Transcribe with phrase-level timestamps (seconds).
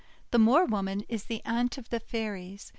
[0.31, 2.69] The Moor Woman is the aunt of the Fairies.